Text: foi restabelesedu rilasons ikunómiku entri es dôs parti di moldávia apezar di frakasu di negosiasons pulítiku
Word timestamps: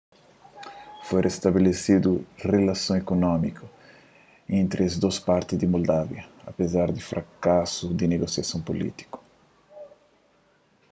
foi 1.07 1.19
restabelesedu 1.27 2.13
rilasons 2.51 3.01
ikunómiku 3.01 3.65
entri 4.59 4.81
es 4.87 4.95
dôs 5.03 5.17
parti 5.29 5.53
di 5.57 5.67
moldávia 5.73 6.23
apezar 6.49 6.87
di 6.93 7.01
frakasu 7.09 7.85
di 7.99 8.05
negosiasons 8.13 8.65
pulítiku 8.67 9.17